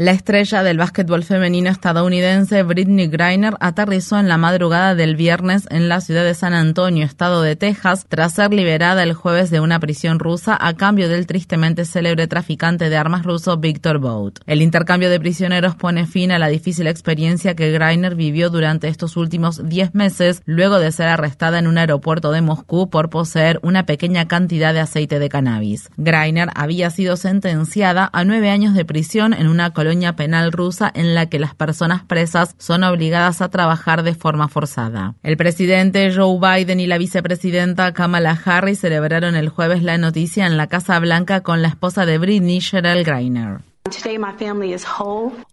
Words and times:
La 0.00 0.12
estrella 0.12 0.62
del 0.62 0.78
básquetbol 0.78 1.24
femenino 1.24 1.68
estadounidense 1.68 2.62
Britney 2.62 3.08
Griner 3.08 3.52
aterrizó 3.60 4.18
en 4.18 4.28
la 4.28 4.38
madrugada 4.38 4.94
del 4.94 5.14
viernes 5.14 5.66
en 5.68 5.90
la 5.90 6.00
ciudad 6.00 6.24
de 6.24 6.32
San 6.32 6.54
Antonio, 6.54 7.04
estado 7.04 7.42
de 7.42 7.54
Texas, 7.54 8.06
tras 8.08 8.32
ser 8.32 8.54
liberada 8.54 9.02
el 9.02 9.12
jueves 9.12 9.50
de 9.50 9.60
una 9.60 9.78
prisión 9.78 10.18
rusa 10.18 10.56
a 10.58 10.72
cambio 10.72 11.10
del 11.10 11.26
tristemente 11.26 11.84
célebre 11.84 12.26
traficante 12.28 12.88
de 12.88 12.96
armas 12.96 13.24
ruso 13.24 13.58
Victor 13.58 13.98
Bout. 13.98 14.38
El 14.46 14.62
intercambio 14.62 15.10
de 15.10 15.20
prisioneros 15.20 15.74
pone 15.76 16.06
fin 16.06 16.32
a 16.32 16.38
la 16.38 16.48
difícil 16.48 16.86
experiencia 16.86 17.54
que 17.54 17.70
Griner 17.70 18.14
vivió 18.14 18.48
durante 18.48 18.88
estos 18.88 19.18
últimos 19.18 19.68
10 19.68 19.94
meses 19.94 20.40
luego 20.46 20.78
de 20.78 20.92
ser 20.92 21.08
arrestada 21.08 21.58
en 21.58 21.66
un 21.66 21.76
aeropuerto 21.76 22.32
de 22.32 22.40
Moscú 22.40 22.88
por 22.88 23.10
poseer 23.10 23.60
una 23.62 23.84
pequeña 23.84 24.26
cantidad 24.26 24.72
de 24.72 24.80
aceite 24.80 25.18
de 25.18 25.28
cannabis. 25.28 25.90
Griner 25.98 26.48
había 26.54 26.88
sido 26.88 27.18
sentenciada 27.18 28.08
a 28.14 28.24
nueve 28.24 28.48
años 28.48 28.72
de 28.72 28.86
prisión 28.86 29.34
en 29.34 29.46
una 29.46 29.74
colonia 29.74 29.89
penal 30.16 30.52
rusa 30.52 30.90
en 30.94 31.14
la 31.14 31.28
que 31.28 31.38
las 31.38 31.54
personas 31.54 32.04
presas 32.04 32.54
son 32.58 32.84
obligadas 32.84 33.40
a 33.40 33.50
trabajar 33.50 34.02
de 34.02 34.14
forma 34.14 34.48
forzada. 34.48 35.14
El 35.22 35.36
presidente 35.36 36.12
Joe 36.14 36.38
Biden 36.38 36.80
y 36.80 36.86
la 36.86 36.98
vicepresidenta 36.98 37.92
Kamala 37.92 38.38
Harris 38.44 38.80
celebraron 38.80 39.36
el 39.36 39.48
jueves 39.48 39.82
la 39.82 39.98
noticia 39.98 40.46
en 40.46 40.56
la 40.56 40.66
Casa 40.66 40.98
Blanca 40.98 41.42
con 41.42 41.62
la 41.62 41.68
esposa 41.68 42.06
de 42.06 42.18
Britney, 42.18 42.60
Cheryl 42.60 43.04
Greiner. 43.04 43.58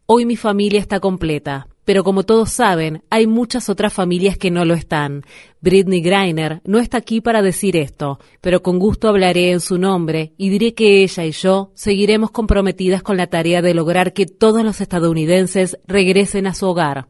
Hoy 0.05 0.25
mi 0.25 0.35
familia 0.35 0.79
está 0.79 0.99
completa, 0.99 1.67
pero 1.87 2.03
como 2.03 2.23
todos 2.23 2.51
saben, 2.51 3.01
hay 3.09 3.27
muchas 3.27 3.69
otras 3.69 3.93
familias 3.93 4.37
que 4.37 4.51
no 4.51 4.65
lo 4.65 4.73
están. 4.73 5.23
Britney 5.61 6.01
Greiner 6.01 6.59
no 6.65 6.79
está 6.79 6.97
aquí 6.97 7.21
para 7.21 7.41
decir 7.41 7.77
esto, 7.77 8.19
pero 8.41 8.61
con 8.61 8.77
gusto 8.77 9.07
hablaré 9.07 9.51
en 9.51 9.61
su 9.61 9.77
nombre 9.77 10.33
y 10.35 10.49
diré 10.49 10.73
que 10.73 11.01
ella 11.01 11.23
y 11.23 11.31
yo 11.31 11.71
seguiremos 11.75 12.31
comprometidas 12.31 13.03
con 13.03 13.15
la 13.15 13.27
tarea 13.27 13.61
de 13.61 13.73
lograr 13.73 14.11
que 14.11 14.25
todos 14.25 14.65
los 14.65 14.81
estadounidenses 14.81 15.79
regresen 15.87 16.45
a 16.45 16.53
su 16.53 16.65
hogar. 16.65 17.07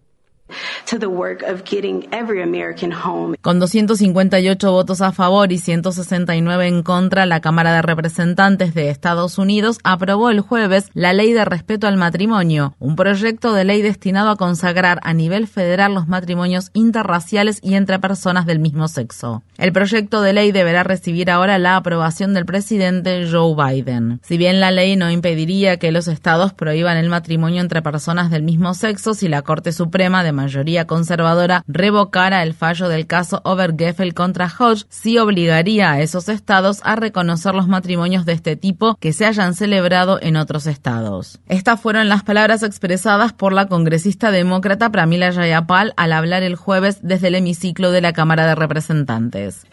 Con 3.42 3.60
258 3.60 4.72
votos 4.72 5.02
a 5.02 5.12
favor 5.12 5.52
y 5.52 5.58
169 5.58 6.68
en 6.68 6.84
contra, 6.84 7.26
la 7.26 7.42
Cámara 7.42 7.74
de 7.74 7.82
Representantes 7.82 8.74
de 8.74 8.90
Estados 8.90 9.38
Unidos 9.38 9.80
aprobó 9.84 10.30
el 10.30 10.42
jueves 10.42 10.90
la 10.94 11.14
Ley 11.14 11.34
de 11.34 11.46
Respeto 11.46 11.88
al 11.88 11.98
Matrimonio, 11.98 12.76
un 12.80 12.96
proyecto 12.96 13.54
de 13.54 13.66
ley 13.66 13.82
destinado 13.82 14.30
a 14.30 14.38
consagrar 14.38 15.00
a 15.04 15.14
nivel 15.14 15.48
federal 15.48 15.94
los 15.94 16.08
matrimonios 16.08 16.70
interraciales 16.74 17.60
y 17.62 17.76
entre 17.76 18.00
personas 18.00 18.46
del 18.46 18.60
mismo 18.60 18.88
sexo. 18.88 19.44
El 19.58 19.74
proyecto 19.74 20.22
de 20.22 20.34
ley 20.34 20.52
deberá 20.52 20.84
recibir 20.84 21.30
ahora 21.32 21.58
la 21.58 21.76
aprobación 21.76 22.34
del 22.34 22.46
presidente 22.46 23.28
Joe 23.30 23.56
Biden. 23.56 24.20
Si 24.24 24.38
bien 24.38 24.60
la 24.60 24.72
ley 24.72 24.96
no 24.96 25.12
impediría 25.12 25.78
que 25.78 25.92
los 25.92 26.08
estados 26.08 26.54
prohíban 26.54 26.98
el 26.98 27.10
matrimonio 27.10 27.62
entre 27.62 27.82
personas 27.82 28.30
del 28.30 28.44
mismo 28.44 28.74
sexo, 28.74 29.14
si 29.14 29.28
la 29.28 29.42
Corte 29.42 29.72
Suprema 29.72 30.24
de 30.24 30.32
mayoría 30.38 30.86
conservadora 30.86 31.64
revocara 31.68 32.44
el 32.44 32.54
fallo 32.54 32.88
del 32.88 33.08
caso 33.08 33.42
Obergefell 33.44 34.14
contra 34.14 34.48
Hodge, 34.48 34.86
sí 34.90 35.18
obligaría 35.18 35.92
a 35.92 36.02
esos 36.02 36.30
estados 36.30 36.80
a 36.84 36.96
reconocer 36.96 37.56
los 37.56 37.68
matrimonios 37.68 38.26
de 38.26 38.34
este 38.34 38.56
tipo 38.56 38.96
que 39.02 39.14
se 39.14 39.26
hayan 39.26 39.56
celebrado 39.56 40.20
en 40.22 40.38
otros 40.38 40.68
estados. 40.68 41.40
Estas 41.48 41.82
fueron 41.82 42.08
las 42.08 42.24
palabras 42.24 42.64
expresadas 42.64 43.34
por 43.34 43.52
la 43.52 43.68
congresista 43.68 44.32
demócrata 44.32 44.92
Pramila 44.92 45.34
Jayapal 45.34 45.94
al 45.98 46.14
hablar 46.14 46.44
el 46.44 46.56
jueves 46.56 47.00
desde 47.02 47.30
el 47.30 47.36
hemiciclo 47.36 47.92
de 47.92 48.02
la 48.02 48.14
Cámara 48.14 48.46
de 48.46 48.56
Representantes. 48.56 49.66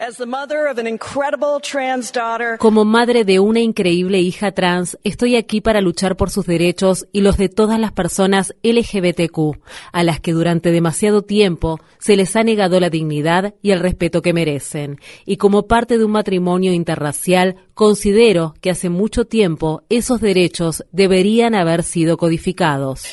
Como 2.57 2.85
madre 2.85 3.23
de 3.23 3.39
una 3.39 3.59
increíble 3.59 4.19
hija 4.19 4.51
trans, 4.51 4.97
estoy 5.03 5.35
aquí 5.35 5.61
para 5.61 5.81
luchar 5.81 6.15
por 6.17 6.31
sus 6.31 6.47
derechos 6.47 7.07
y 7.11 7.21
los 7.21 7.37
de 7.37 7.49
todas 7.49 7.79
las 7.79 7.91
personas 7.91 8.55
LGBTQ, 8.63 9.59
a 9.91 10.03
las 10.03 10.19
que 10.19 10.31
durante 10.31 10.54
durante 10.55 10.71
demasiado 10.71 11.21
tiempo 11.21 11.81
se 11.99 12.15
les 12.15 12.33
ha 12.37 12.43
negado 12.43 12.79
la 12.79 12.89
dignidad 12.89 13.55
y 13.61 13.71
el 13.71 13.81
respeto 13.81 14.21
que 14.21 14.31
merecen. 14.31 15.01
Y 15.25 15.35
como 15.35 15.67
parte 15.67 15.97
de 15.97 16.05
un 16.05 16.11
matrimonio 16.11 16.71
interracial, 16.71 17.57
considero 17.73 18.53
que 18.61 18.69
hace 18.69 18.89
mucho 18.89 19.25
tiempo 19.25 19.83
esos 19.89 20.21
derechos 20.21 20.85
deberían 20.93 21.55
haber 21.55 21.83
sido 21.83 22.15
codificados. 22.15 23.03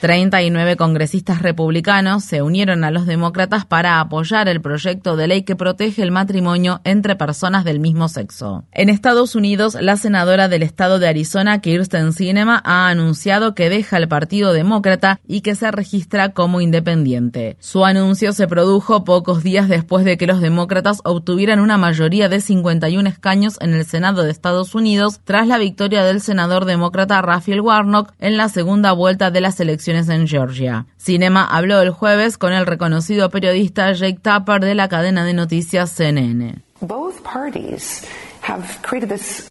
39 0.00 0.76
congresistas 0.76 1.40
republicanos 1.40 2.24
se 2.24 2.42
unieron 2.42 2.84
a 2.84 2.90
los 2.90 3.06
demócratas 3.06 3.64
para 3.64 4.00
apoyar 4.00 4.48
el 4.48 4.60
proyecto 4.60 5.16
de 5.16 5.28
ley 5.28 5.42
que 5.44 5.56
protege 5.56 6.02
el 6.02 6.10
matrimonio 6.10 6.82
entre 6.84 7.16
personas 7.16 7.64
del 7.64 7.80
mismo 7.80 8.08
sexo. 8.08 8.64
En 8.72 8.90
Estados 8.90 9.34
Unidos, 9.34 9.78
la 9.80 9.96
senadora 9.96 10.48
del 10.48 10.62
estado 10.62 10.98
de 10.98 11.08
Arizona, 11.08 11.60
Kirsten 11.62 12.12
Sinema, 12.12 12.60
ha 12.64 12.88
anunciado 12.88 13.54
que 13.54 13.70
deja 13.78 13.96
el 13.96 14.08
Partido 14.08 14.52
Demócrata 14.52 15.20
y 15.28 15.40
que 15.40 15.54
se 15.54 15.70
registra 15.70 16.32
como 16.32 16.60
independiente. 16.60 17.56
Su 17.60 17.84
anuncio 17.84 18.32
se 18.32 18.48
produjo 18.48 19.04
pocos 19.04 19.44
días 19.44 19.68
después 19.68 20.04
de 20.04 20.16
que 20.16 20.26
los 20.26 20.40
demócratas 20.40 21.00
obtuvieran 21.04 21.60
una 21.60 21.78
mayoría 21.78 22.28
de 22.28 22.40
51 22.40 23.08
escaños 23.08 23.56
en 23.60 23.74
el 23.74 23.84
Senado 23.84 24.24
de 24.24 24.32
Estados 24.32 24.74
Unidos 24.74 25.20
tras 25.22 25.46
la 25.46 25.58
victoria 25.58 26.02
del 26.02 26.20
senador 26.20 26.64
demócrata 26.64 27.22
Raphael 27.22 27.60
Warnock 27.60 28.12
en 28.18 28.36
la 28.36 28.48
segunda 28.48 28.90
vuelta 28.90 29.30
de 29.30 29.42
las 29.42 29.60
elecciones 29.60 30.08
en 30.08 30.26
Georgia. 30.26 30.86
Cinema 30.96 31.44
habló 31.44 31.80
el 31.80 31.90
jueves 31.90 32.36
con 32.36 32.52
el 32.52 32.66
reconocido 32.66 33.30
periodista 33.30 33.92
Jake 33.92 34.18
Tapper 34.20 34.60
de 34.60 34.74
la 34.74 34.88
cadena 34.88 35.24
de 35.24 35.34
noticias 35.34 35.92
CNN. 35.92 36.62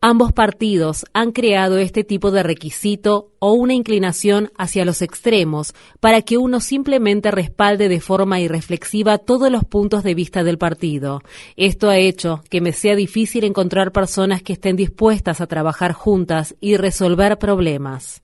Ambos 0.02 0.34
partidos 0.34 1.06
han 1.14 1.32
creado 1.32 1.78
este 1.78 2.04
tipo 2.04 2.32
de 2.32 2.42
requisito 2.42 3.32
o 3.40 3.54
una 3.54 3.74
inclinación 3.74 4.52
hacia 4.58 4.86
los 4.86 5.02
extremos 5.02 5.76
para 6.00 6.22
que 6.24 6.38
uno 6.38 6.60
simplemente 6.60 7.30
respalde 7.30 7.90
de 7.90 8.00
forma 8.00 8.40
irreflexiva 8.40 9.20
todos 9.20 9.52
los 9.52 9.64
puntos 9.64 10.04
de 10.04 10.16
vista 10.16 10.44
del 10.44 10.58
partido. 10.58 11.22
Esto 11.56 11.90
ha 11.90 11.98
hecho 11.98 12.44
que 12.50 12.62
me 12.62 12.74
sea 12.74 12.96
difícil 12.96 13.44
encontrar 13.44 13.92
personas 13.92 14.42
que 14.42 14.54
estén 14.54 14.76
dispuestas 14.76 15.42
a 15.42 15.48
trabajar 15.48 15.94
juntas 15.94 16.56
y 16.60 16.78
resolver 16.78 17.38
problemas. 17.38 18.24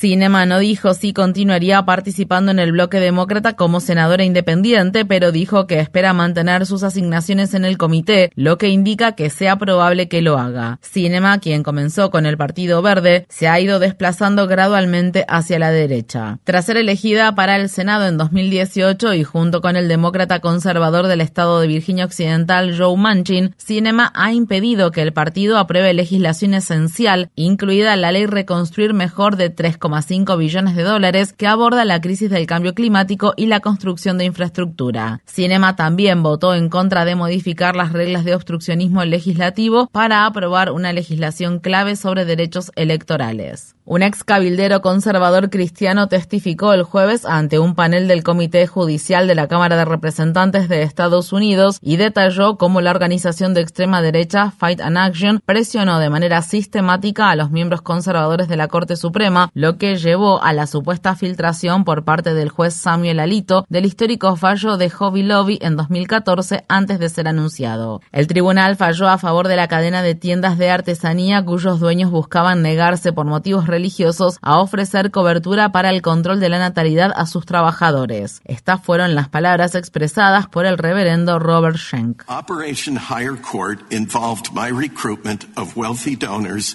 Cinema 0.00 0.46
no 0.46 0.60
dijo 0.60 0.94
si 0.94 1.12
continuaría 1.12 1.84
participando 1.84 2.50
en 2.52 2.58
el 2.58 2.72
bloque 2.72 3.00
demócrata 3.00 3.52
como 3.52 3.80
senadora 3.80 4.24
independiente, 4.24 5.04
pero 5.04 5.30
dijo 5.30 5.66
que 5.66 5.78
espera 5.78 6.14
mantener 6.14 6.64
sus 6.64 6.84
asignaciones 6.84 7.52
en 7.52 7.66
el 7.66 7.76
comité, 7.76 8.32
lo 8.34 8.56
que 8.56 8.70
indica 8.70 9.12
que 9.12 9.28
sea 9.28 9.56
probable 9.56 10.08
que 10.08 10.22
lo 10.22 10.38
haga. 10.38 10.78
Cinema, 10.80 11.38
quien 11.38 11.62
comenzó 11.62 12.10
con 12.10 12.24
el 12.24 12.38
Partido 12.38 12.80
Verde, 12.80 13.26
se 13.28 13.46
ha 13.46 13.60
ido 13.60 13.78
desplazando 13.78 14.46
gradualmente 14.46 15.26
hacia 15.28 15.58
la 15.58 15.70
derecha. 15.70 16.38
Tras 16.44 16.64
ser 16.64 16.78
elegida 16.78 17.34
para 17.34 17.56
el 17.56 17.68
Senado 17.68 18.06
en 18.06 18.16
2018 18.16 19.12
y 19.12 19.22
junto 19.22 19.60
con 19.60 19.76
el 19.76 19.86
demócrata 19.86 20.40
conservador 20.40 21.08
del 21.08 21.20
estado 21.20 21.60
de 21.60 21.66
Virginia 21.66 22.06
Occidental, 22.06 22.74
Joe 22.74 22.96
Manchin, 22.96 23.54
Cinema 23.58 24.12
ha 24.14 24.32
impedido 24.32 24.92
que 24.92 25.02
el 25.02 25.12
partido 25.12 25.58
apruebe 25.58 25.92
legislación 25.92 26.54
esencial, 26.54 27.28
incluida 27.34 27.96
la 27.96 28.12
ley 28.12 28.24
Reconstruir 28.24 28.94
Mejor 28.94 29.36
de 29.36 29.54
3,5 29.54 29.89
billones 30.38 30.76
de 30.76 30.82
dólares 30.82 31.32
que 31.32 31.46
aborda 31.46 31.84
la 31.84 32.00
crisis 32.00 32.30
del 32.30 32.46
cambio 32.46 32.74
climático 32.74 33.34
y 33.36 33.46
la 33.46 33.60
construcción 33.60 34.18
de 34.18 34.24
infraestructura. 34.24 35.20
Cinema 35.26 35.76
también 35.76 36.22
votó 36.22 36.54
en 36.54 36.68
contra 36.68 37.04
de 37.04 37.14
modificar 37.14 37.76
las 37.76 37.92
reglas 37.92 38.24
de 38.24 38.34
obstruccionismo 38.34 39.04
legislativo 39.04 39.88
para 39.92 40.26
aprobar 40.26 40.70
una 40.72 40.92
legislación 40.92 41.58
clave 41.58 41.96
sobre 41.96 42.24
derechos 42.24 42.70
electorales. 42.76 43.74
Un 43.84 44.02
ex 44.02 44.22
cabildero 44.22 44.82
conservador 44.82 45.50
cristiano 45.50 46.06
testificó 46.06 46.72
el 46.72 46.84
jueves 46.84 47.26
ante 47.26 47.58
un 47.58 47.74
panel 47.74 48.06
del 48.06 48.22
Comité 48.22 48.68
Judicial 48.68 49.26
de 49.26 49.34
la 49.34 49.48
Cámara 49.48 49.76
de 49.76 49.84
Representantes 49.84 50.68
de 50.68 50.82
Estados 50.82 51.32
Unidos 51.32 51.78
y 51.82 51.96
detalló 51.96 52.56
cómo 52.56 52.80
la 52.80 52.92
organización 52.92 53.52
de 53.52 53.62
extrema 53.62 54.00
derecha 54.00 54.52
Fight 54.52 54.80
and 54.80 54.96
Action 54.96 55.40
presionó 55.44 55.98
de 55.98 56.08
manera 56.08 56.42
sistemática 56.42 57.30
a 57.30 57.34
los 57.34 57.50
miembros 57.50 57.82
conservadores 57.82 58.46
de 58.46 58.56
la 58.56 58.68
Corte 58.68 58.94
Suprema, 58.94 59.50
lo 59.54 59.76
que 59.76 59.79
llevó 59.96 60.42
a 60.42 60.52
la 60.52 60.66
supuesta 60.68 61.16
filtración 61.16 61.84
por 61.84 62.04
parte 62.04 62.32
del 62.32 62.48
juez 62.48 62.74
Samuel 62.74 63.18
Alito 63.18 63.66
del 63.68 63.86
histórico 63.86 64.36
fallo 64.36 64.76
de 64.76 64.88
Hobby 64.88 65.24
Lobby 65.24 65.58
en 65.60 65.76
2014 65.76 66.64
antes 66.68 67.00
de 67.00 67.08
ser 67.08 67.26
anunciado. 67.26 68.00
El 68.12 68.28
tribunal 68.28 68.76
falló 68.76 69.08
a 69.08 69.18
favor 69.18 69.48
de 69.48 69.56
la 69.56 69.66
cadena 69.66 70.02
de 70.02 70.14
tiendas 70.14 70.58
de 70.58 70.70
artesanía 70.70 71.44
cuyos 71.44 71.80
dueños 71.80 72.12
buscaban 72.12 72.62
negarse 72.62 73.12
por 73.12 73.26
motivos 73.26 73.66
religiosos 73.66 73.80
religiosos 73.80 74.38
a 74.42 74.60
ofrecer 74.60 75.10
cobertura 75.10 75.72
para 75.72 75.88
el 75.88 76.02
control 76.02 76.38
de 76.38 76.50
la 76.50 76.58
natalidad 76.58 77.12
a 77.16 77.24
sus 77.24 77.46
trabajadores. 77.46 78.42
Estas 78.44 78.82
fueron 78.82 79.14
las 79.14 79.28
palabras 79.30 79.74
expresadas 79.74 80.46
por 80.46 80.66
el 80.66 80.76
reverendo 80.76 81.38
Robert 81.38 81.78
Schenck. 81.78 82.24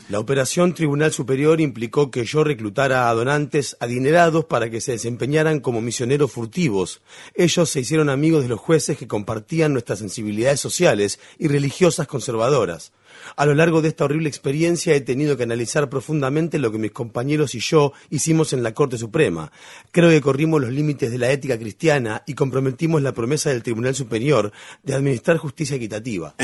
La 0.10 0.20
operación 0.20 0.74
Tribunal 0.74 1.12
Superior 1.12 1.62
implicó 1.62 2.10
que 2.10 2.26
yo 2.26 2.44
reclutara 2.44 2.95
a 2.96 3.14
donantes 3.14 3.78
adinerados 3.80 4.46
para 4.46 4.70
que 4.70 4.82
se 4.82 4.94
desempeñaran 4.94 5.60
como 5.60 5.82
misioneros 5.82 6.32
furtivos. 6.32 7.02
Ellos 7.34 7.70
se 7.70 7.82
hicieron 7.82 8.10
amigos 8.10 8.44
de 8.44 8.50
los 8.50 8.60
jueces 8.60 8.98
que 8.98 9.08
compartían 9.08 9.74
nuestras 9.74 10.00
sensibilidades 10.00 10.60
sociales 10.60 11.20
y 11.38 11.48
religiosas 11.48 12.08
conservadoras. 12.08 12.92
A 13.36 13.46
lo 13.46 13.54
largo 13.54 13.82
de 13.82 13.90
esta 13.90 14.06
horrible 14.06 14.30
experiencia 14.30 14.94
he 14.96 15.02
tenido 15.02 15.38
que 15.38 15.44
analizar 15.44 15.90
profundamente 15.90 16.60
lo 16.60 16.72
que 16.72 16.78
mis 16.78 16.92
compañeros 16.92 17.56
y 17.56 17.60
yo 17.60 17.94
hicimos 18.10 18.54
en 18.54 18.64
la 18.64 18.74
Corte 18.74 18.98
Suprema. 18.98 19.52
Creo 19.92 20.10
que 20.10 20.22
corrimos 20.22 20.62
los 20.62 20.72
límites 20.72 21.12
de 21.12 21.18
la 21.18 21.32
ética 21.32 21.58
cristiana 21.58 22.24
y 22.26 22.34
comprometimos 22.34 23.02
la 23.02 23.14
promesa 23.14 23.50
del 23.50 23.64
Tribunal 23.64 23.96
Superior 23.96 24.52
de 24.84 24.96
administrar 24.96 25.38
justicia 25.38 25.76
equitativa. 25.76 26.36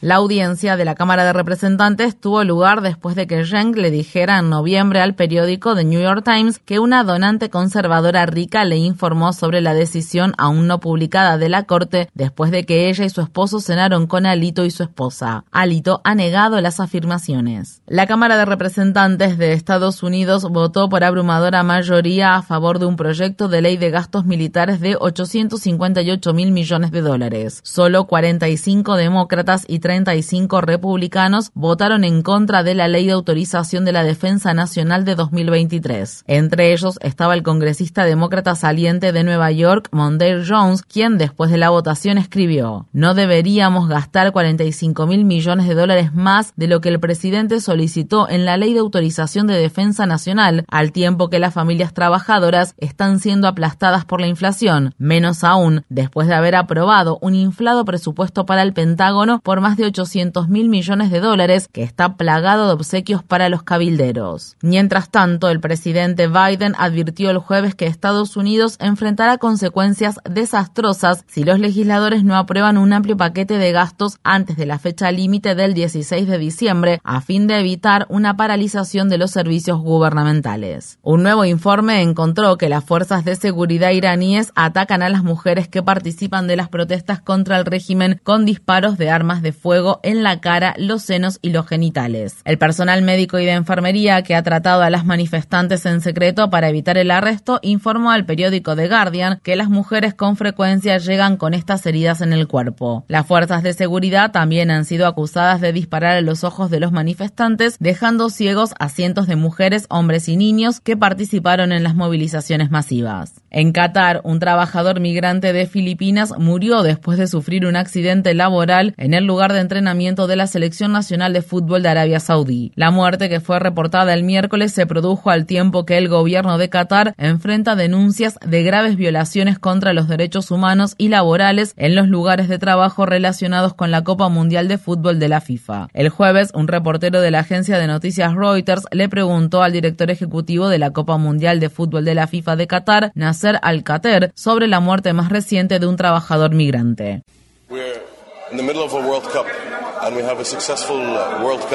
La 0.00 0.16
audiencia 0.16 0.76
de 0.76 0.84
la 0.84 0.94
Cámara 0.94 1.24
de 1.24 1.32
Representantes 1.34 2.18
tuvo 2.18 2.42
lugar 2.42 2.80
después 2.80 3.14
de 3.14 3.26
que 3.26 3.44
Zheng 3.44 3.76
le 3.76 3.90
dijera 3.90 4.38
en 4.38 4.48
noviembre 4.48 5.00
al 5.00 5.14
periódico 5.14 5.76
The 5.76 5.84
New 5.84 6.00
York 6.00 6.24
Times 6.24 6.58
que 6.58 6.78
una 6.78 7.04
donante 7.04 7.50
conservadora 7.50 8.24
rica 8.26 8.64
le 8.64 8.78
informó 8.78 9.32
sobre 9.34 9.60
la 9.60 9.74
decisión 9.74 10.32
aún 10.38 10.66
no 10.66 10.80
publicada 10.80 11.36
de 11.36 11.50
la 11.50 11.64
Corte 11.64 12.08
después 12.14 12.50
de 12.50 12.64
que 12.64 12.88
ella 12.88 13.04
y 13.04 13.10
su 13.10 13.20
esposo 13.20 13.60
cenaron 13.60 14.06
con 14.06 14.24
Alito 14.24 14.64
y 14.64 14.70
su 14.70 14.82
esposa. 14.82 15.44
Alito 15.52 16.00
ha 16.02 16.14
negado 16.14 16.60
las 16.60 16.80
afirmaciones. 16.80 17.82
La 17.86 18.06
Cámara 18.06 18.38
de 18.38 18.46
Representantes 18.46 19.36
de 19.36 19.52
Estados 19.52 20.02
Unidos 20.02 20.48
votó 20.50 20.88
por 20.88 21.04
abrumadora 21.04 21.62
mayoría 21.62 22.34
a 22.34 22.42
favor 22.42 22.78
de 22.78 22.86
un 22.86 22.96
proyecto 22.96 23.48
de 23.48 23.60
ley 23.60 23.76
de 23.76 23.90
gastos 23.90 24.24
militares 24.24 24.80
de 24.80 24.96
858 24.98 26.32
mil 26.32 26.50
millones 26.50 26.90
de 26.90 27.02
dólares. 27.02 27.60
Solo 27.62 28.06
45 28.06 28.69
demócratas 28.70 29.64
y 29.66 29.80
35 29.80 30.60
republicanos 30.60 31.50
votaron 31.54 32.04
en 32.04 32.22
contra 32.22 32.62
de 32.62 32.76
la 32.76 32.86
ley 32.86 33.06
de 33.06 33.12
autorización 33.12 33.84
de 33.84 33.92
la 33.92 34.04
defensa 34.04 34.54
nacional 34.54 35.04
de 35.04 35.16
2023. 35.16 36.24
Entre 36.28 36.72
ellos 36.72 36.96
estaba 37.02 37.34
el 37.34 37.42
congresista 37.42 38.04
demócrata 38.04 38.54
saliente 38.54 39.10
de 39.10 39.24
Nueva 39.24 39.50
York, 39.50 39.88
Mondale 39.90 40.44
Jones, 40.48 40.82
quien 40.82 41.18
después 41.18 41.50
de 41.50 41.58
la 41.58 41.70
votación 41.70 42.16
escribió, 42.16 42.86
no 42.92 43.14
deberíamos 43.14 43.88
gastar 43.88 44.30
45 44.30 45.06
mil 45.06 45.24
millones 45.24 45.66
de 45.66 45.74
dólares 45.74 46.14
más 46.14 46.52
de 46.54 46.68
lo 46.68 46.80
que 46.80 46.90
el 46.90 47.00
presidente 47.00 47.60
solicitó 47.60 48.28
en 48.28 48.44
la 48.44 48.56
ley 48.56 48.72
de 48.72 48.80
autorización 48.80 49.48
de 49.48 49.56
defensa 49.56 50.06
nacional, 50.06 50.64
al 50.68 50.92
tiempo 50.92 51.28
que 51.28 51.40
las 51.40 51.54
familias 51.54 51.92
trabajadoras 51.92 52.74
están 52.78 53.18
siendo 53.18 53.48
aplastadas 53.48 54.04
por 54.04 54.20
la 54.20 54.28
inflación, 54.28 54.94
menos 54.96 55.42
aún 55.42 55.84
después 55.88 56.28
de 56.28 56.34
haber 56.34 56.54
aprobado 56.54 57.18
un 57.20 57.34
inflado 57.34 57.84
presupuesto 57.84 58.46
para 58.46 58.59
el 58.62 58.72
Pentágono 58.72 59.40
por 59.40 59.60
más 59.60 59.76
de 59.76 59.86
800 59.86 60.48
mil 60.48 60.68
millones 60.68 61.10
de 61.10 61.20
dólares 61.20 61.68
que 61.72 61.82
está 61.82 62.16
plagado 62.16 62.66
de 62.66 62.72
obsequios 62.74 63.22
para 63.22 63.48
los 63.48 63.62
cabilderos. 63.62 64.56
Mientras 64.62 65.10
tanto, 65.10 65.48
el 65.48 65.60
presidente 65.60 66.28
Biden 66.28 66.74
advirtió 66.78 67.30
el 67.30 67.38
jueves 67.38 67.74
que 67.74 67.86
Estados 67.86 68.36
Unidos 68.36 68.76
enfrentará 68.80 69.38
consecuencias 69.38 70.16
desastrosas 70.28 71.24
si 71.26 71.44
los 71.44 71.58
legisladores 71.58 72.24
no 72.24 72.36
aprueban 72.36 72.78
un 72.78 72.92
amplio 72.92 73.16
paquete 73.16 73.58
de 73.58 73.72
gastos 73.72 74.18
antes 74.22 74.56
de 74.56 74.66
la 74.66 74.78
fecha 74.78 75.10
límite 75.10 75.54
del 75.54 75.74
16 75.74 76.26
de 76.26 76.38
diciembre 76.38 77.00
a 77.04 77.20
fin 77.20 77.46
de 77.46 77.60
evitar 77.60 78.06
una 78.08 78.36
paralización 78.36 79.08
de 79.08 79.18
los 79.18 79.30
servicios 79.30 79.80
gubernamentales. 79.80 80.98
Un 81.02 81.22
nuevo 81.22 81.44
informe 81.44 82.02
encontró 82.02 82.56
que 82.56 82.68
las 82.68 82.84
fuerzas 82.84 83.24
de 83.24 83.36
seguridad 83.36 83.90
iraníes 83.90 84.52
atacan 84.54 85.02
a 85.02 85.08
las 85.08 85.22
mujeres 85.22 85.68
que 85.68 85.82
participan 85.82 86.46
de 86.46 86.56
las 86.56 86.68
protestas 86.68 87.20
contra 87.20 87.58
el 87.58 87.64
régimen 87.64 88.20
con 88.22 88.44
disparos 88.50 88.98
de 88.98 89.10
armas 89.10 89.42
de 89.42 89.52
fuego 89.52 90.00
en 90.02 90.24
la 90.24 90.40
cara, 90.40 90.74
los 90.76 91.02
senos 91.02 91.38
y 91.40 91.50
los 91.50 91.68
genitales. 91.68 92.38
El 92.44 92.58
personal 92.58 93.00
médico 93.02 93.38
y 93.38 93.46
de 93.46 93.52
enfermería 93.52 94.22
que 94.22 94.34
ha 94.34 94.42
tratado 94.42 94.82
a 94.82 94.90
las 94.90 95.06
manifestantes 95.06 95.86
en 95.86 96.00
secreto 96.00 96.50
para 96.50 96.68
evitar 96.68 96.98
el 96.98 97.12
arresto 97.12 97.60
informó 97.62 98.10
al 98.10 98.26
periódico 98.26 98.74
The 98.74 98.88
Guardian 98.88 99.38
que 99.44 99.54
las 99.54 99.68
mujeres 99.68 100.14
con 100.14 100.34
frecuencia 100.34 100.98
llegan 100.98 101.36
con 101.36 101.54
estas 101.54 101.86
heridas 101.86 102.22
en 102.22 102.32
el 102.32 102.48
cuerpo. 102.48 103.04
Las 103.06 103.24
fuerzas 103.24 103.62
de 103.62 103.72
seguridad 103.72 104.32
también 104.32 104.72
han 104.72 104.84
sido 104.84 105.06
acusadas 105.06 105.60
de 105.60 105.72
disparar 105.72 106.16
a 106.16 106.20
los 106.20 106.42
ojos 106.42 106.72
de 106.72 106.80
los 106.80 106.90
manifestantes, 106.90 107.76
dejando 107.78 108.30
ciegos 108.30 108.74
a 108.80 108.88
cientos 108.88 109.28
de 109.28 109.36
mujeres, 109.36 109.86
hombres 109.90 110.28
y 110.28 110.36
niños 110.36 110.80
que 110.80 110.96
participaron 110.96 111.70
en 111.70 111.84
las 111.84 111.94
movilizaciones 111.94 112.72
masivas. 112.72 113.40
En 113.50 113.70
Qatar, 113.70 114.22
un 114.24 114.40
trabajador 114.40 114.98
migrante 114.98 115.52
de 115.52 115.66
Filipinas 115.66 116.34
murió 116.36 116.82
después 116.82 117.16
de 117.16 117.28
sufrir 117.28 117.64
un 117.64 117.76
accidente 117.76 118.34
laboral 118.40 118.94
en 118.96 119.12
el 119.12 119.26
lugar 119.26 119.52
de 119.52 119.60
entrenamiento 119.60 120.26
de 120.26 120.34
la 120.34 120.46
Selección 120.46 120.92
Nacional 120.92 121.34
de 121.34 121.42
Fútbol 121.42 121.82
de 121.82 121.90
Arabia 121.90 122.20
Saudí. 122.20 122.72
La 122.74 122.90
muerte 122.90 123.28
que 123.28 123.40
fue 123.40 123.58
reportada 123.58 124.14
el 124.14 124.24
miércoles 124.24 124.72
se 124.72 124.86
produjo 124.86 125.28
al 125.28 125.44
tiempo 125.44 125.84
que 125.84 125.98
el 125.98 126.08
gobierno 126.08 126.56
de 126.56 126.70
Qatar 126.70 127.12
enfrenta 127.18 127.76
denuncias 127.76 128.38
de 128.40 128.62
graves 128.62 128.96
violaciones 128.96 129.58
contra 129.58 129.92
los 129.92 130.08
derechos 130.08 130.50
humanos 130.50 130.94
y 130.96 131.08
laborales 131.08 131.74
en 131.76 131.94
los 131.94 132.08
lugares 132.08 132.48
de 132.48 132.58
trabajo 132.58 133.04
relacionados 133.04 133.74
con 133.74 133.90
la 133.90 134.04
Copa 134.04 134.30
Mundial 134.30 134.68
de 134.68 134.78
Fútbol 134.78 135.18
de 135.18 135.28
la 135.28 135.42
FIFA. 135.42 135.88
El 135.92 136.08
jueves, 136.08 136.50
un 136.54 136.66
reportero 136.66 137.20
de 137.20 137.30
la 137.30 137.40
agencia 137.40 137.78
de 137.78 137.86
noticias 137.86 138.34
Reuters 138.34 138.84
le 138.90 139.10
preguntó 139.10 139.62
al 139.62 139.72
director 139.72 140.10
ejecutivo 140.10 140.68
de 140.70 140.78
la 140.78 140.92
Copa 140.92 141.18
Mundial 141.18 141.60
de 141.60 141.68
Fútbol 141.68 142.06
de 142.06 142.14
la 142.14 142.26
FIFA 142.26 142.56
de 142.56 142.66
Qatar, 142.66 143.12
Nasser 143.14 143.58
Al-Qatar, 143.60 144.32
sobre 144.34 144.66
la 144.66 144.80
muerte 144.80 145.12
más 145.12 145.28
reciente 145.28 145.78
de 145.78 145.86
un 145.86 145.96
trabajador 145.96 146.54
migrante. 146.54 147.22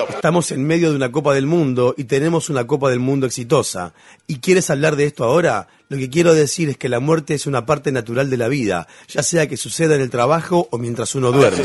Estamos 0.09 0.51
en 0.51 0.65
medio 0.65 0.89
de 0.89 0.95
una 0.95 1.11
Copa 1.11 1.33
del 1.33 1.45
Mundo 1.45 1.93
y 1.97 2.05
tenemos 2.05 2.49
una 2.49 2.65
Copa 2.65 2.89
del 2.89 2.99
Mundo 2.99 3.25
exitosa. 3.27 3.93
¿Y 4.27 4.39
quieres 4.39 4.69
hablar 4.69 4.95
de 4.95 5.05
esto 5.05 5.23
ahora? 5.23 5.67
Lo 5.87 5.97
que 5.97 6.09
quiero 6.09 6.33
decir 6.33 6.67
es 6.69 6.77
que 6.77 6.89
la 6.89 6.99
muerte 6.99 7.35
es 7.35 7.45
una 7.45 7.67
parte 7.67 7.91
natural 7.91 8.31
de 8.31 8.37
la 8.37 8.47
vida, 8.47 8.87
ya 9.07 9.21
sea 9.21 9.47
que 9.47 9.55
suceda 9.55 9.93
en 9.93 10.01
el 10.01 10.09
trabajo 10.09 10.67
o 10.71 10.79
mientras 10.79 11.13
uno 11.13 11.31
duerme. 11.31 11.61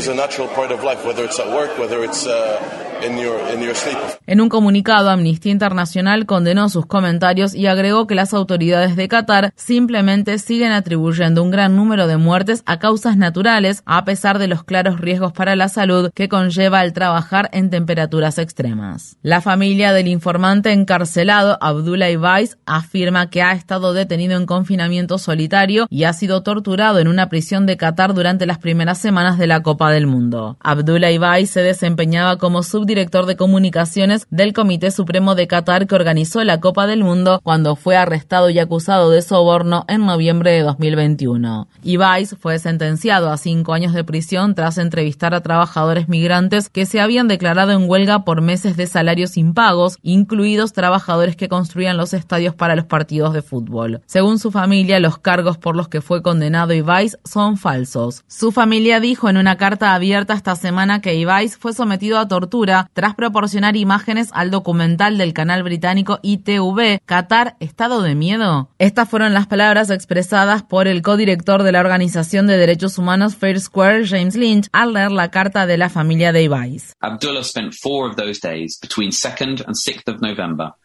En 4.27 4.41
un 4.41 4.49
comunicado, 4.49 5.09
Amnistía 5.09 5.51
Internacional 5.51 6.27
condenó 6.27 6.69
sus 6.69 6.85
comentarios 6.85 7.55
y 7.55 7.65
agregó 7.65 8.05
que 8.05 8.13
las 8.13 8.31
autoridades 8.35 8.95
de 8.95 9.07
Qatar 9.07 9.53
simplemente 9.55 10.37
siguen 10.37 10.71
atribuyendo 10.71 11.41
un 11.41 11.49
gran 11.49 11.75
número 11.75 12.05
de 12.05 12.17
muertes 12.17 12.61
a 12.67 12.77
causas 12.77 13.17
naturales, 13.17 13.81
a 13.87 14.05
pesar 14.05 14.37
de 14.37 14.47
los 14.47 14.63
claros 14.63 14.99
riesgos 15.01 15.33
para 15.33 15.55
la 15.55 15.67
salud 15.67 16.11
que 16.13 16.29
conlleva 16.29 16.83
el 16.83 16.93
trabajar 16.93 17.49
en 17.53 17.71
temperaturas 17.71 18.37
extremas. 18.37 19.17
La 19.23 19.41
familia 19.41 19.93
del 19.93 20.07
informante 20.07 20.71
encarcelado, 20.71 21.57
Abdullah 21.59 22.11
Ibais, 22.11 22.59
afirma 22.67 23.31
que 23.31 23.41
ha 23.41 23.53
estado 23.53 23.93
detenido 23.93 24.10
tenido 24.11 24.35
en 24.35 24.45
confinamiento 24.45 25.17
solitario 25.17 25.87
y 25.89 26.03
ha 26.03 26.11
sido 26.11 26.43
torturado 26.43 26.99
en 26.99 27.07
una 27.07 27.29
prisión 27.29 27.65
de 27.65 27.77
Qatar 27.77 28.13
durante 28.13 28.45
las 28.45 28.57
primeras 28.57 28.97
semanas 28.97 29.37
de 29.37 29.47
la 29.47 29.63
Copa 29.63 29.89
del 29.89 30.05
Mundo. 30.05 30.57
Abdullah 30.59 31.11
Ibai 31.11 31.45
se 31.45 31.61
desempeñaba 31.61 32.35
como 32.35 32.61
subdirector 32.61 33.25
de 33.25 33.37
comunicaciones 33.37 34.27
del 34.29 34.51
Comité 34.51 34.91
Supremo 34.91 35.33
de 35.33 35.47
Qatar 35.47 35.87
que 35.87 35.95
organizó 35.95 36.43
la 36.43 36.59
Copa 36.59 36.87
del 36.87 37.05
Mundo 37.05 37.39
cuando 37.41 37.77
fue 37.77 37.95
arrestado 37.95 38.49
y 38.49 38.59
acusado 38.59 39.11
de 39.11 39.21
soborno 39.21 39.85
en 39.87 40.05
noviembre 40.05 40.51
de 40.51 40.63
2021. 40.63 41.69
Ibai 41.81 42.25
fue 42.25 42.59
sentenciado 42.59 43.31
a 43.31 43.37
cinco 43.37 43.71
años 43.71 43.93
de 43.93 44.03
prisión 44.03 44.55
tras 44.55 44.77
entrevistar 44.77 45.33
a 45.33 45.39
trabajadores 45.39 46.09
migrantes 46.09 46.67
que 46.67 46.85
se 46.85 46.99
habían 46.99 47.29
declarado 47.29 47.71
en 47.71 47.89
huelga 47.89 48.25
por 48.25 48.41
meses 48.41 48.75
de 48.75 48.87
salarios 48.87 49.37
impagos, 49.37 49.99
incluidos 50.03 50.73
trabajadores 50.73 51.37
que 51.37 51.47
construían 51.47 51.95
los 51.95 52.13
estadios 52.13 52.55
para 52.55 52.75
los 52.75 52.83
partidos 52.83 53.33
de 53.33 53.41
fútbol. 53.41 54.00
Según 54.05 54.39
su 54.39 54.51
familia, 54.51 54.99
los 54.99 55.17
cargos 55.17 55.57
por 55.57 55.75
los 55.75 55.87
que 55.87 56.01
fue 56.01 56.21
condenado 56.21 56.73
Ibáis 56.73 57.17
son 57.23 57.57
falsos. 57.57 58.23
Su 58.27 58.51
familia 58.51 58.99
dijo 58.99 59.29
en 59.29 59.37
una 59.37 59.57
carta 59.57 59.93
abierta 59.93 60.33
esta 60.33 60.55
semana 60.55 61.01
que 61.01 61.15
Ibáis 61.15 61.57
fue 61.57 61.73
sometido 61.73 62.19
a 62.19 62.27
tortura 62.27 62.89
tras 62.93 63.15
proporcionar 63.15 63.75
imágenes 63.75 64.29
al 64.33 64.51
documental 64.51 65.17
del 65.17 65.33
canal 65.33 65.63
británico 65.63 66.19
ITV, 66.21 66.99
Qatar, 67.05 67.55
Estado 67.59 68.01
de 68.01 68.15
Miedo. 68.15 68.69
Estas 68.79 69.09
fueron 69.09 69.33
las 69.33 69.47
palabras 69.47 69.89
expresadas 69.89 70.63
por 70.63 70.87
el 70.87 71.01
codirector 71.01 71.63
de 71.63 71.71
la 71.71 71.79
Organización 71.79 72.47
de 72.47 72.57
Derechos 72.57 72.97
Humanos 72.97 73.35
Fair 73.35 73.59
Square, 73.59 74.07
James 74.07 74.35
Lynch, 74.35 74.67
al 74.71 74.93
leer 74.93 75.11
la 75.11 75.31
carta 75.31 75.65
de 75.65 75.77
la 75.77 75.89
familia 75.89 76.31
de 76.31 76.43
Ibáis. 76.43 76.95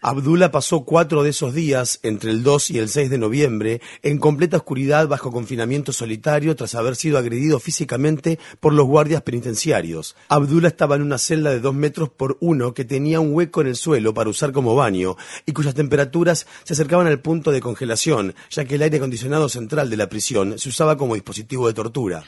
Abdullah 0.03 0.51
pasó 0.51 0.85
cuatro 0.85 1.23
de 1.23 1.31
esos 1.31 1.55
días, 1.55 2.01
entre 2.03 2.31
el 2.31 2.43
2 2.43 2.71
y 2.71 2.79
el 2.79 2.89
6 2.89 3.06
de 3.09 3.19
noviembre, 3.19 3.81
en 4.03 4.19
completa 4.19 4.57
oscuridad 4.57 5.09
bajo 5.09 5.33
confinamiento 5.33 5.93
solitario 5.93 6.57
tras 6.57 6.75
haber 6.75 6.97
sido 6.97 7.19
agredido 7.19 7.61
físicamente 7.61 8.39
por 8.61 8.73
los 8.73 8.87
guardias 8.87 9.23
penitenciarios. 9.23 10.17
Abdullah 10.29 10.69
estaba 10.69 10.97
en 10.97 11.03
una 11.03 11.19
celda 11.19 11.51
de 11.51 11.61
dos 11.61 11.75
metros 11.75 12.09
por 12.09 12.37
uno 12.41 12.75
que 12.75 12.85
tenía 12.85 13.21
un 13.21 13.35
hueco 13.35 13.61
en 13.61 13.69
el 13.69 13.77
suelo 13.77 14.15
para 14.15 14.31
usar 14.31 14.53
como 14.53 14.75
baño 14.75 15.17
y 15.45 15.53
cuyas 15.53 15.75
temperaturas 15.75 16.47
se 16.65 16.73
acercaban 16.73 17.07
al 17.07 17.21
punto 17.21 17.51
de 17.51 17.61
congelación, 17.61 18.35
ya 18.51 18.65
que 18.65 18.77
el 18.77 18.83
aire 18.83 18.99
acondicionado 18.99 19.49
central 19.49 19.91
de 19.91 19.97
la 19.97 20.09
prisión 20.09 20.59
se 20.59 20.69
usaba 20.69 20.97
como 20.97 21.15
dispositivo 21.15 21.67
de 21.67 21.75
tortura. 21.75 22.25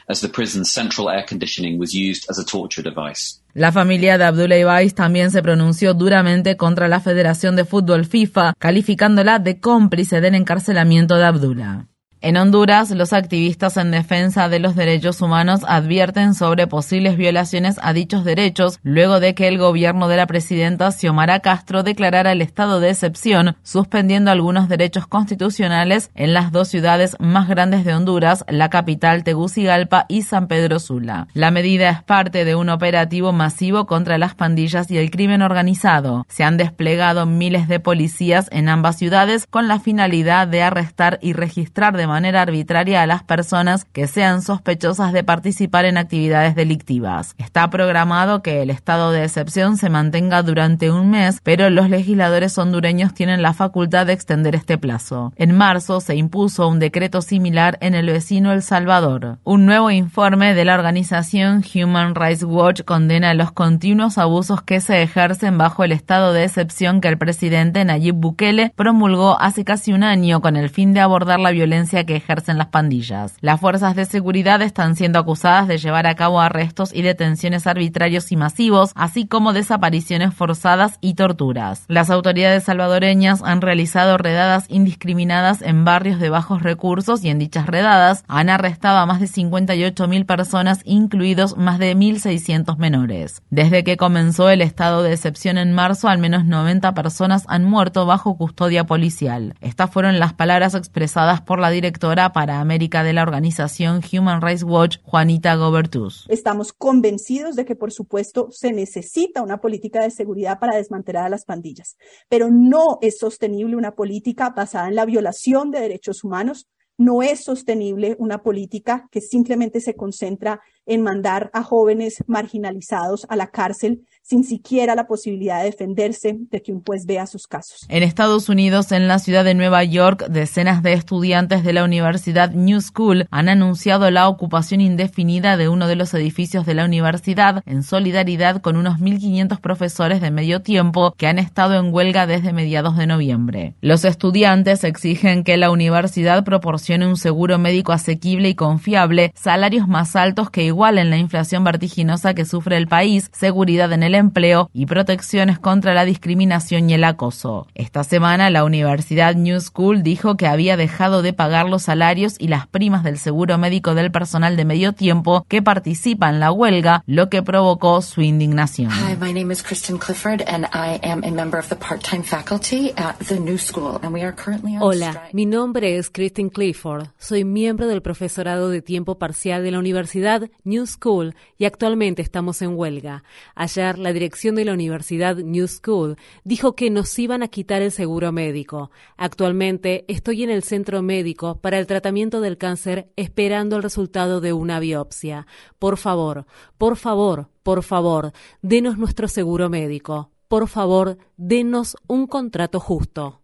La 3.54 3.72
familia 3.72 4.18
de 4.18 4.24
Abdullah 4.24 4.58
Ibáis 4.58 4.94
también 4.94 5.30
se 5.30 5.42
pronunció 5.42 5.94
duramente 5.94 6.56
contra 6.56 6.86
la 6.86 7.00
Federación 7.00 7.56
de 7.56 7.64
Fútbol 7.64 8.04
FIFA, 8.04 8.54
calificándola 8.58 9.38
de 9.38 9.58
cómplice 9.58 10.20
del 10.20 10.34
encarcelamiento 10.34 11.16
de 11.16 11.24
Abdullah. 11.24 11.86
En 12.20 12.36
Honduras, 12.36 12.90
los 12.90 13.12
activistas 13.12 13.76
en 13.76 13.92
defensa 13.92 14.48
de 14.48 14.58
los 14.58 14.74
derechos 14.74 15.22
humanos 15.22 15.60
advierten 15.68 16.34
sobre 16.34 16.66
posibles 16.66 17.16
violaciones 17.16 17.76
a 17.80 17.92
dichos 17.92 18.24
derechos 18.24 18.80
luego 18.82 19.20
de 19.20 19.36
que 19.36 19.46
el 19.46 19.56
gobierno 19.56 20.08
de 20.08 20.16
la 20.16 20.26
presidenta 20.26 20.90
Xiomara 20.90 21.38
Castro 21.38 21.84
declarara 21.84 22.32
el 22.32 22.42
estado 22.42 22.80
de 22.80 22.90
excepción, 22.90 23.56
suspendiendo 23.62 24.32
algunos 24.32 24.68
derechos 24.68 25.06
constitucionales 25.06 26.10
en 26.16 26.34
las 26.34 26.50
dos 26.50 26.66
ciudades 26.66 27.14
más 27.20 27.46
grandes 27.46 27.84
de 27.84 27.94
Honduras, 27.94 28.44
la 28.48 28.68
capital 28.68 29.22
Tegucigalpa 29.22 30.04
y 30.08 30.22
San 30.22 30.48
Pedro 30.48 30.80
Sula. 30.80 31.28
La 31.34 31.52
medida 31.52 31.88
es 31.88 32.02
parte 32.02 32.44
de 32.44 32.56
un 32.56 32.68
operativo 32.68 33.32
masivo 33.32 33.86
contra 33.86 34.18
las 34.18 34.34
pandillas 34.34 34.90
y 34.90 34.98
el 34.98 35.12
crimen 35.12 35.40
organizado. 35.40 36.26
Se 36.28 36.42
han 36.42 36.56
desplegado 36.56 37.26
miles 37.26 37.68
de 37.68 37.78
policías 37.78 38.48
en 38.50 38.68
ambas 38.68 38.96
ciudades 38.96 39.46
con 39.46 39.68
la 39.68 39.78
finalidad 39.78 40.48
de 40.48 40.64
arrestar 40.64 41.20
y 41.22 41.32
registrar 41.32 41.96
de 41.96 42.07
manera 42.08 42.42
arbitraria 42.42 43.02
a 43.02 43.06
las 43.06 43.22
personas 43.22 43.84
que 43.84 44.08
sean 44.08 44.42
sospechosas 44.42 45.12
de 45.12 45.22
participar 45.22 45.84
en 45.84 45.98
actividades 45.98 46.56
delictivas. 46.56 47.34
Está 47.38 47.70
programado 47.70 48.42
que 48.42 48.62
el 48.62 48.70
estado 48.70 49.12
de 49.12 49.22
excepción 49.24 49.76
se 49.76 49.90
mantenga 49.90 50.42
durante 50.42 50.90
un 50.90 51.10
mes, 51.10 51.40
pero 51.42 51.70
los 51.70 51.88
legisladores 51.88 52.58
hondureños 52.58 53.14
tienen 53.14 53.42
la 53.42 53.52
facultad 53.52 54.06
de 54.06 54.14
extender 54.14 54.54
este 54.54 54.78
plazo. 54.78 55.32
En 55.36 55.56
marzo 55.56 56.00
se 56.00 56.16
impuso 56.16 56.66
un 56.66 56.78
decreto 56.78 57.22
similar 57.22 57.78
en 57.80 57.94
el 57.94 58.06
vecino 58.06 58.52
El 58.52 58.62
Salvador. 58.62 59.38
Un 59.44 59.66
nuevo 59.66 59.90
informe 59.90 60.54
de 60.54 60.64
la 60.64 60.74
organización 60.74 61.62
Human 61.74 62.14
Rights 62.14 62.42
Watch 62.42 62.82
condena 62.82 63.34
los 63.34 63.52
continuos 63.52 64.18
abusos 64.18 64.62
que 64.62 64.80
se 64.80 65.02
ejercen 65.02 65.58
bajo 65.58 65.84
el 65.84 65.92
estado 65.92 66.32
de 66.32 66.44
excepción 66.44 67.00
que 67.00 67.08
el 67.08 67.18
presidente 67.18 67.84
Nayib 67.84 68.14
Bukele 68.14 68.72
promulgó 68.74 69.40
hace 69.40 69.64
casi 69.64 69.92
un 69.92 70.02
año 70.02 70.40
con 70.40 70.56
el 70.56 70.70
fin 70.70 70.92
de 70.94 71.00
abordar 71.00 71.40
la 71.40 71.50
violencia 71.50 71.97
que 72.04 72.16
ejercen 72.16 72.58
las 72.58 72.68
pandillas. 72.68 73.34
Las 73.40 73.60
fuerzas 73.60 73.96
de 73.96 74.04
seguridad 74.04 74.62
están 74.62 74.96
siendo 74.96 75.18
acusadas 75.18 75.68
de 75.68 75.78
llevar 75.78 76.06
a 76.06 76.14
cabo 76.14 76.40
arrestos 76.40 76.94
y 76.94 77.02
detenciones 77.02 77.66
arbitrarios 77.66 78.32
y 78.32 78.36
masivos, 78.36 78.92
así 78.94 79.26
como 79.26 79.52
desapariciones 79.52 80.34
forzadas 80.34 80.98
y 81.00 81.14
torturas. 81.14 81.84
Las 81.88 82.10
autoridades 82.10 82.64
salvadoreñas 82.64 83.42
han 83.42 83.60
realizado 83.60 84.18
redadas 84.18 84.66
indiscriminadas 84.68 85.62
en 85.62 85.84
barrios 85.84 86.20
de 86.20 86.30
bajos 86.30 86.62
recursos 86.62 87.24
y 87.24 87.30
en 87.30 87.38
dichas 87.38 87.66
redadas 87.66 88.24
han 88.28 88.50
arrestado 88.50 88.98
a 88.98 89.06
más 89.06 89.20
de 89.20 89.26
58.000 89.26 90.26
personas, 90.26 90.80
incluidos 90.84 91.56
más 91.56 91.78
de 91.78 91.96
1.600 91.96 92.76
menores. 92.76 93.42
Desde 93.50 93.84
que 93.84 93.96
comenzó 93.96 94.50
el 94.50 94.62
estado 94.62 95.02
de 95.02 95.12
excepción 95.12 95.58
en 95.58 95.72
marzo, 95.72 96.08
al 96.08 96.18
menos 96.18 96.44
90 96.44 96.94
personas 96.94 97.44
han 97.48 97.64
muerto 97.64 98.06
bajo 98.06 98.36
custodia 98.36 98.84
policial. 98.84 99.54
Estas 99.60 99.90
fueron 99.90 100.18
las 100.18 100.32
palabras 100.32 100.74
expresadas 100.74 101.40
por 101.40 101.58
la 101.58 101.70
directora 101.70 101.87
directora 101.88 102.34
para 102.34 102.60
América 102.60 103.02
de 103.02 103.14
la 103.14 103.22
organización 103.22 104.02
Human 104.12 104.42
Rights 104.42 104.62
Watch, 104.62 104.98
Juanita 105.04 105.56
Gobertus. 105.56 106.26
Estamos 106.28 106.74
convencidos 106.74 107.56
de 107.56 107.64
que, 107.64 107.76
por 107.76 107.92
supuesto, 107.92 108.48
se 108.50 108.72
necesita 108.72 109.40
una 109.40 109.62
política 109.62 110.02
de 110.02 110.10
seguridad 110.10 110.58
para 110.58 110.76
desmantelar 110.76 111.24
a 111.24 111.28
las 111.30 111.46
pandillas, 111.46 111.96
pero 112.28 112.50
no 112.50 112.98
es 113.00 113.18
sostenible 113.18 113.74
una 113.74 113.94
política 113.94 114.50
basada 114.50 114.88
en 114.88 114.96
la 114.96 115.06
violación 115.06 115.70
de 115.70 115.80
derechos 115.80 116.24
humanos, 116.24 116.68
no 116.98 117.22
es 117.22 117.42
sostenible 117.42 118.16
una 118.18 118.42
política 118.42 119.08
que 119.10 119.22
simplemente 119.22 119.80
se 119.80 119.94
concentra 119.94 120.60
en 120.88 121.02
mandar 121.02 121.50
a 121.52 121.62
jóvenes 121.62 122.24
marginalizados 122.26 123.26
a 123.28 123.36
la 123.36 123.48
cárcel 123.48 124.00
sin 124.22 124.44
siquiera 124.44 124.94
la 124.94 125.06
posibilidad 125.06 125.60
de 125.60 125.70
defenderse 125.70 126.36
de 126.50 126.60
que 126.60 126.72
un 126.72 126.82
juez 126.84 127.06
vea 127.06 127.26
sus 127.26 127.46
casos. 127.46 127.86
En 127.88 128.02
Estados 128.02 128.50
Unidos, 128.50 128.92
en 128.92 129.08
la 129.08 129.18
ciudad 129.18 129.42
de 129.42 129.54
Nueva 129.54 129.84
York, 129.84 130.26
decenas 130.28 130.82
de 130.82 130.92
estudiantes 130.92 131.64
de 131.64 131.72
la 131.72 131.84
Universidad 131.84 132.50
New 132.50 132.80
School 132.82 133.26
han 133.30 133.48
anunciado 133.48 134.10
la 134.10 134.28
ocupación 134.28 134.82
indefinida 134.82 135.56
de 135.56 135.68
uno 135.68 135.86
de 135.86 135.96
los 135.96 136.12
edificios 136.12 136.66
de 136.66 136.74
la 136.74 136.84
universidad 136.84 137.62
en 137.64 137.82
solidaridad 137.82 138.60
con 138.60 138.76
unos 138.76 138.98
1.500 138.98 139.60
profesores 139.60 140.20
de 140.20 140.30
medio 140.30 140.60
tiempo 140.60 141.14
que 141.16 141.26
han 141.26 141.38
estado 141.38 141.78
en 141.78 141.92
huelga 141.92 142.26
desde 142.26 142.52
mediados 142.52 142.96
de 142.96 143.06
noviembre. 143.06 143.74
Los 143.80 144.04
estudiantes 144.04 144.84
exigen 144.84 145.42
que 145.42 145.56
la 145.56 145.70
universidad 145.70 146.44
proporcione 146.44 147.06
un 147.06 147.16
seguro 147.16 147.58
médico 147.58 147.92
asequible 147.92 148.50
y 148.50 148.54
confiable, 148.54 149.32
salarios 149.34 149.88
más 149.88 150.16
altos 150.16 150.50
que 150.50 150.64
igual 150.64 150.77
en 150.78 151.10
la 151.10 151.16
inflación 151.16 151.64
vertiginosa 151.64 152.34
que 152.34 152.44
sufre 152.44 152.76
el 152.76 152.86
país, 152.86 153.30
seguridad 153.32 153.92
en 153.92 154.04
el 154.04 154.14
empleo 154.14 154.70
y 154.72 154.86
protecciones 154.86 155.58
contra 155.58 155.92
la 155.92 156.04
discriminación 156.04 156.88
y 156.88 156.94
el 156.94 157.02
acoso. 157.02 157.66
Esta 157.74 158.04
semana 158.04 158.48
la 158.48 158.62
Universidad 158.62 159.34
New 159.34 159.60
School 159.60 160.04
dijo 160.04 160.36
que 160.36 160.46
había 160.46 160.76
dejado 160.76 161.20
de 161.22 161.32
pagar 161.32 161.68
los 161.68 161.82
salarios 161.82 162.36
y 162.38 162.46
las 162.46 162.68
primas 162.68 163.02
del 163.02 163.18
seguro 163.18 163.58
médico 163.58 163.96
del 163.96 164.12
personal 164.12 164.56
de 164.56 164.64
medio 164.64 164.92
tiempo 164.92 165.44
que 165.48 165.62
participa 165.62 166.28
en 166.28 166.38
la 166.38 166.52
huelga, 166.52 167.02
lo 167.06 167.28
que 167.28 167.42
provocó 167.42 168.00
su 168.00 168.22
indignación. 168.22 168.92
Hi, 168.92 169.16
my 169.20 169.32
name 169.32 169.52
is 169.52 169.64
Kristen 169.64 169.98
Clifford 169.98 170.42
and 170.46 170.64
I 170.66 171.00
am 171.02 171.24
a 171.24 171.30
member 171.32 171.58
of 171.58 171.68
the 171.68 171.76
part-time 171.76 172.22
faculty 172.22 172.92
at 172.96 173.16
the 173.26 173.40
New 173.40 173.58
School 173.58 173.98
and 174.00 174.14
we 174.14 174.22
are 174.22 174.32
currently 174.32 174.76
on 174.76 174.82
Hola, 174.82 175.28
mi 175.32 175.44
nombre 175.44 175.98
es 175.98 176.08
Kristen 176.08 176.50
Clifford. 176.50 177.08
Soy 177.18 177.42
miembro 177.42 177.88
del 177.88 178.00
profesorado 178.00 178.70
de 178.70 178.80
tiempo 178.80 179.18
parcial 179.18 179.64
de 179.64 179.72
la 179.72 179.80
Universidad 179.80 180.48
New 180.68 180.86
School 180.86 181.34
y 181.56 181.64
actualmente 181.64 182.22
estamos 182.22 182.62
en 182.62 182.76
huelga. 182.76 183.24
Ayer, 183.54 183.98
la 183.98 184.12
dirección 184.12 184.54
de 184.54 184.64
la 184.64 184.72
Universidad 184.74 185.36
New 185.36 185.66
School 185.66 186.16
dijo 186.44 186.74
que 186.74 186.90
nos 186.90 187.18
iban 187.18 187.42
a 187.42 187.48
quitar 187.48 187.82
el 187.82 187.90
seguro 187.90 188.30
médico. 188.30 188.90
Actualmente 189.16 190.04
estoy 190.08 190.44
en 190.44 190.50
el 190.50 190.62
centro 190.62 191.02
médico 191.02 191.60
para 191.60 191.78
el 191.78 191.86
tratamiento 191.86 192.40
del 192.40 192.58
cáncer 192.58 193.08
esperando 193.16 193.76
el 193.76 193.82
resultado 193.82 194.40
de 194.40 194.52
una 194.52 194.78
biopsia. 194.80 195.46
Por 195.78 195.96
favor, 195.96 196.46
por 196.76 196.96
favor, 196.96 197.48
por 197.62 197.82
favor, 197.82 198.32
denos 198.62 198.98
nuestro 198.98 199.28
seguro 199.28 199.68
médico. 199.68 200.30
Por 200.48 200.68
favor, 200.68 201.18
denos 201.36 201.96
un 202.06 202.26
contrato 202.26 202.80
justo. 202.80 203.42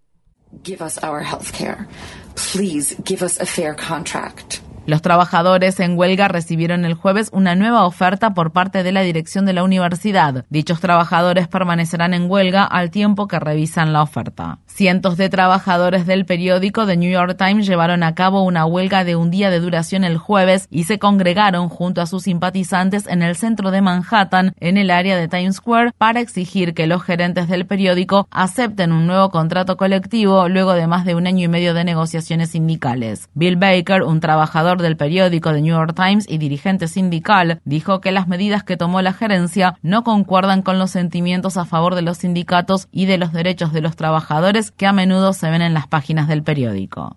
Give 0.63 0.81
us 0.81 0.99
our 1.03 1.21
health 1.21 1.53
care. 1.53 1.89
Please 2.35 2.97
give 3.05 3.23
us 3.23 3.41
a 3.41 3.47
fair 3.47 3.75
contract. 3.75 4.63
Los 4.87 5.01
trabajadores 5.01 5.81
en 5.81 5.99
huelga 5.99 6.29
recibieron 6.29 6.85
el 6.85 6.93
jueves 6.93 7.31
una 7.33 7.55
nueva 7.55 7.87
oferta 7.87 8.35
por 8.35 8.53
parte 8.53 8.83
de 8.83 8.93
la 8.93 9.01
dirección 9.01 9.47
de 9.47 9.55
la 9.55 9.65
universidad. 9.65 10.45
Dichos 10.51 10.81
trabajadores 10.81 11.49
permanecerán 11.49 12.13
en 12.13 12.31
huelga 12.31 12.65
al 12.65 12.91
tiempo 12.91 13.27
que 13.27 13.41
revisan 13.41 13.95
la 13.95 14.03
oferta. 14.03 14.59
Cientos 14.67 15.17
de 15.17 15.31
trabajadores 15.31 16.07
del 16.07 16.27
periódico 16.27 16.85
The 16.85 16.99
New 16.99 17.11
York 17.11 17.37
Times 17.39 17.67
llevaron 17.67 18.03
a 18.03 18.15
cabo 18.15 18.43
una 18.43 18.67
huelga 18.67 19.05
de 19.05 19.17
un 19.17 19.31
día 19.31 19.49
de 19.49 19.61
duración 19.61 20.05
el 20.05 20.19
jueves 20.19 20.69
y 20.71 20.85
se 20.85 20.99
congregaron 20.99 21.71
junto 21.71 22.03
a 22.03 22.07
sus 22.07 22.25
simpatizantes 22.25 23.07
en 23.07 23.23
el 23.23 23.37
centro 23.37 23.71
de 23.71 23.81
Manhattan, 23.81 24.55
en 24.61 24.77
el 24.77 24.91
área 24.91 25.17
de 25.17 25.29
Times 25.29 25.57
Square, 25.57 25.93
para 25.97 26.21
exigir 26.21 26.75
que 26.75 26.87
los 26.87 27.03
gerentes 27.03 27.49
del 27.49 27.65
periódico 27.65 28.29
acepten 28.31 28.93
un 28.93 29.07
nuevo 29.07 29.31
contrato 29.31 29.79
colectivo 29.79 30.47
luego 30.51 30.75
de 30.75 30.87
más 30.87 31.07
de 31.07 31.15
un 31.15 31.27
año 31.27 31.45
y 31.45 31.49
medio 31.49 31.73
de 31.73 31.85
negociaciones 31.85 32.51
sindicales. 32.51 33.31
Bill 33.33 33.57
Baker, 33.57 34.03
un 34.03 34.21
trabajador 34.21 34.74
del 34.81 34.97
periódico 34.97 35.53
The 35.53 35.61
New 35.61 35.75
York 35.75 35.95
Times 35.95 36.27
y 36.29 36.39
dirigente 36.39 36.89
sindical, 36.89 37.61
dijo 37.65 38.01
que 38.01 38.13
las 38.13 38.29
medidas 38.29 38.65
que 38.65 38.77
tomó 38.77 39.03
la 39.03 39.13
gerencia 39.13 39.79
no 39.83 40.05
concuerdan 40.05 40.63
con 40.63 40.79
los 40.79 40.91
sentimientos 40.91 41.57
a 41.57 41.65
favor 41.65 41.95
de 41.95 42.03
los 42.03 42.19
sindicatos 42.19 42.89
y 42.91 43.07
de 43.07 43.19
los 43.19 43.33
derechos 43.33 43.73
de 43.73 43.81
los 43.81 43.97
trabajadores 43.97 44.71
que 44.71 44.87
a 44.87 44.93
menudo 44.93 45.33
se 45.33 45.51
ven 45.51 45.63
en 45.63 45.75
las 45.75 45.87
páginas 45.87 46.29
del 46.29 46.43
periódico. 46.43 47.17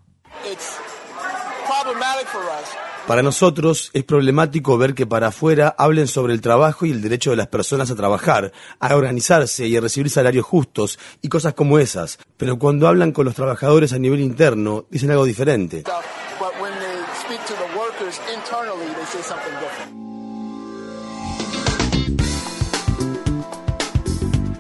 Para 3.08 3.22
nosotros 3.22 3.90
es 3.94 4.04
problemático 4.04 4.78
ver 4.78 4.94
que 4.94 5.08
para 5.08 5.28
afuera 5.28 5.74
hablen 5.78 6.08
sobre 6.08 6.34
el 6.34 6.42
trabajo 6.42 6.86
y 6.86 6.92
el 6.92 7.02
derecho 7.02 7.30
de 7.30 7.38
las 7.38 7.48
personas 7.48 7.90
a 7.90 7.96
trabajar, 7.96 8.52
a 8.82 8.96
organizarse 8.98 9.66
y 9.66 9.78
a 9.78 9.82
recibir 9.82 10.10
salarios 10.10 10.46
justos 10.46 11.00
y 11.22 11.30
cosas 11.30 11.54
como 11.54 11.80
esas, 11.80 12.20
pero 12.36 12.60
cuando 12.60 12.86
hablan 12.86 13.14
con 13.14 13.24
los 13.24 13.36
trabajadores 13.36 13.94
a 13.94 13.98
nivel 13.98 14.20
interno 14.20 14.88
dicen 14.92 15.12
algo 15.12 15.24
diferente. 15.24 15.86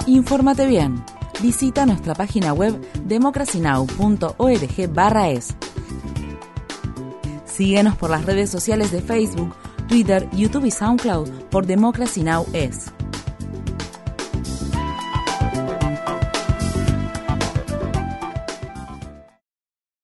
Infórmate 0.07 0.67
bien. 0.67 1.03
Visita 1.41 1.85
nuestra 1.85 2.15
página 2.15 2.53
web 2.53 2.81
democracynow.org/es. 3.03 5.55
Síguenos 7.45 7.95
por 7.95 8.09
las 8.09 8.25
redes 8.25 8.49
sociales 8.49 8.91
de 8.91 9.01
Facebook, 9.01 9.55
Twitter, 9.87 10.29
YouTube 10.31 10.65
y 10.65 10.71
SoundCloud 10.71 11.29
por 11.49 11.65
Democracy 11.65 12.23
Now! 12.23 12.45
es. 12.53 12.91